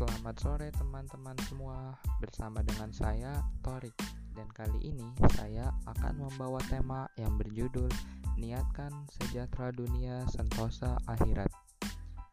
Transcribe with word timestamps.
Selamat 0.00 0.32
sore 0.40 0.72
teman-teman 0.72 1.36
semua. 1.44 1.92
Bersama 2.24 2.64
dengan 2.64 2.88
saya 2.88 3.36
Torik. 3.60 3.92
Dan 4.32 4.48
kali 4.48 4.80
ini 4.80 5.04
saya 5.36 5.76
akan 5.84 6.24
membawa 6.24 6.56
tema 6.72 7.04
yang 7.20 7.36
berjudul 7.36 7.92
Niatkan 8.40 8.88
sejahtera 9.12 9.68
dunia 9.68 10.24
sentosa 10.32 10.96
akhirat. 11.04 11.52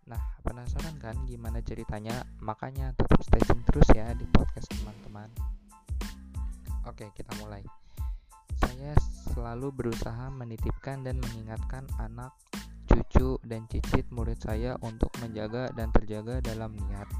Nah 0.08 0.40
penasaran 0.48 0.96
kan 0.96 1.20
gimana 1.28 1.60
ceritanya? 1.60 2.24
Makanya 2.40 2.96
tetap 2.96 3.20
stay 3.28 3.44
tune 3.44 3.60
terus 3.68 3.92
ya 3.92 4.16
di 4.16 4.24
podcast 4.32 4.72
teman-teman. 4.72 5.28
Oke 6.88 7.12
kita 7.12 7.36
mulai. 7.44 7.68
Saya 8.64 8.96
selalu 9.36 9.76
berusaha 9.76 10.32
menitipkan 10.32 11.04
dan 11.04 11.20
mengingatkan 11.20 11.84
anak 12.00 12.32
cucu, 12.88 13.36
dan 13.44 13.68
cicit 13.68 14.08
murid 14.16 14.40
saya 14.40 14.80
untuk 14.80 15.12
menjaga 15.20 15.68
dan 15.76 15.92
terjaga 15.92 16.40
dalam 16.40 16.72
niat 16.72 17.12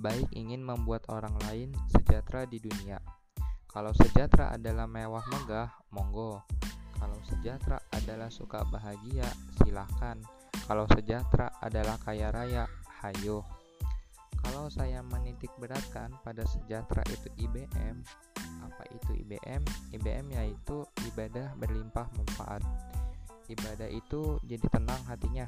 baik 0.00 0.28
ingin 0.32 0.64
membuat 0.64 1.04
orang 1.12 1.36
lain 1.48 1.74
sejahtera 1.92 2.48
di 2.48 2.62
dunia. 2.62 3.02
Kalau 3.72 3.92
sejahtera 3.96 4.52
adalah 4.52 4.84
mewah 4.84 5.24
megah, 5.32 5.72
monggo. 5.92 6.44
Kalau 7.00 7.18
sejahtera 7.24 7.80
adalah 7.90 8.28
suka 8.28 8.62
bahagia, 8.68 9.26
silahkan. 9.64 10.20
Kalau 10.68 10.86
sejahtera 10.92 11.50
adalah 11.58 11.96
kaya 11.98 12.28
raya, 12.30 12.64
hayo. 13.02 13.42
Kalau 14.42 14.68
saya 14.68 15.00
menitik 15.06 15.50
beratkan 15.56 16.12
pada 16.20 16.42
sejahtera 16.44 17.02
itu 17.08 17.30
IBM, 17.42 17.96
apa 18.62 18.84
itu 18.90 19.10
IBM? 19.22 19.62
IBM 19.94 20.26
yaitu 20.34 20.82
ibadah 21.08 21.54
berlimpah 21.58 22.06
manfaat. 22.14 22.62
Ibadah 23.50 23.90
itu 23.90 24.38
jadi 24.46 24.66
tenang 24.70 25.02
hatinya, 25.06 25.46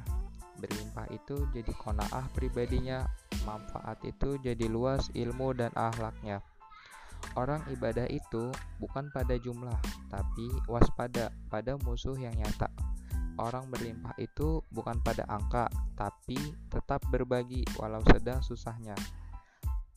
berlimpah 0.58 1.10
itu 1.10 1.46
jadi 1.51 1.73
konaah 1.74 2.26
pribadinya, 2.34 3.06
manfaat 3.45 4.00
itu 4.04 4.40
jadi 4.40 4.66
luas 4.66 5.09
ilmu 5.12 5.54
dan 5.54 5.70
akhlaknya. 5.76 6.40
Orang 7.32 7.64
ibadah 7.73 8.04
itu 8.12 8.52
bukan 8.76 9.09
pada 9.09 9.40
jumlah, 9.40 9.80
tapi 10.12 10.48
waspada 10.68 11.32
pada 11.48 11.80
musuh 11.80 12.16
yang 12.20 12.36
nyata. 12.36 12.68
Orang 13.40 13.66
berlimpah 13.73 14.14
itu 14.20 14.62
bukan 14.70 15.01
pada 15.02 15.26
angka, 15.26 15.66
tapi 15.96 16.36
tetap 16.70 17.02
berbagi 17.09 17.64
walau 17.80 18.04
sedang 18.12 18.45
susahnya. 18.45 18.95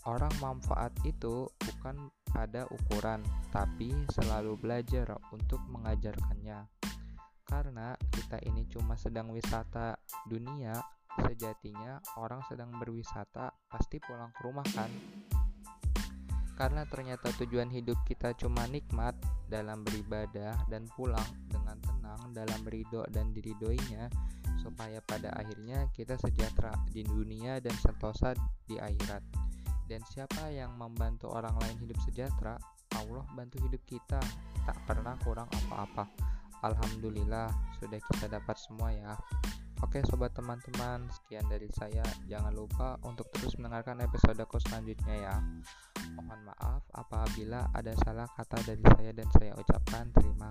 Orang 0.07 0.31
manfaat 0.39 0.95
itu 1.03 1.51
bukan 1.59 2.07
pada 2.31 2.63
ukuran, 2.71 3.19
tapi 3.51 3.91
selalu 4.15 4.55
belajar 4.57 5.19
untuk 5.35 5.59
mengajarkannya. 5.67 6.63
Karena 7.43 7.93
kita 8.09 8.39
ini 8.47 8.65
cuma 8.71 8.95
sedang 8.95 9.29
wisata 9.35 9.99
dunia, 10.25 10.73
Sejatinya 11.17 11.97
orang 12.21 12.45
sedang 12.45 12.69
berwisata 12.77 13.49
pasti 13.65 13.97
pulang 13.97 14.29
ke 14.33 14.41
rumah 14.45 14.67
kan? 14.73 14.91
Karena 16.57 16.85
ternyata 16.89 17.29
tujuan 17.37 17.69
hidup 17.69 18.01
kita 18.05 18.33
cuma 18.33 18.65
nikmat 18.65 19.13
dalam 19.45 19.85
beribadah 19.85 20.57
dan 20.69 20.89
pulang 20.97 21.25
dengan 21.45 21.77
tenang 21.85 22.33
dalam 22.33 22.61
ridho 22.65 23.05
dan 23.13 23.29
diridoinya 23.29 24.09
supaya 24.65 24.97
pada 25.05 25.31
akhirnya 25.37 25.87
kita 25.93 26.17
sejahtera 26.17 26.73
di 26.89 27.05
dunia 27.05 27.61
dan 27.61 27.77
sentosa 27.77 28.33
di 28.65 28.81
akhirat. 28.81 29.21
Dan 29.87 30.03
siapa 30.03 30.51
yang 30.51 30.75
membantu 30.75 31.31
orang 31.31 31.55
lain 31.63 31.77
hidup 31.87 31.95
sejahtera, 32.03 32.59
Allah 32.99 33.23
bantu 33.31 33.63
hidup 33.63 33.79
kita, 33.87 34.19
tak 34.67 34.77
pernah 34.83 35.15
kurang 35.23 35.47
apa-apa. 35.47 36.11
Alhamdulillah, 36.59 37.47
sudah 37.79 37.95
kita 37.95 38.27
dapat 38.27 38.57
semua 38.59 38.91
ya. 38.91 39.15
Oke 39.85 40.01
sobat 40.09 40.33
teman-teman, 40.33 41.05
sekian 41.13 41.45
dari 41.45 41.69
saya. 41.69 42.01
Jangan 42.25 42.49
lupa 42.49 42.97
untuk 43.05 43.29
terus 43.29 43.53
mendengarkan 43.61 44.01
episode 44.01 44.33
episodeku 44.33 44.57
selanjutnya 44.57 45.15
ya. 45.21 45.35
Mohon 46.17 46.49
maaf 46.49 46.81
apabila 46.97 47.69
ada 47.69 47.93
salah 48.01 48.25
kata 48.33 48.57
dari 48.65 48.81
saya 48.97 49.11
dan 49.13 49.29
saya 49.37 49.53
ucapkan 49.53 50.09
terima 50.17 50.49